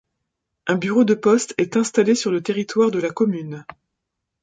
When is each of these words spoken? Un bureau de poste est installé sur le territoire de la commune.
Un 0.67 0.77
bureau 0.77 1.03
de 1.03 1.13
poste 1.13 1.53
est 1.59 1.77
installé 1.77 2.15
sur 2.15 2.31
le 2.31 2.41
territoire 2.41 2.89
de 2.89 2.97
la 2.97 3.11
commune. 3.11 3.63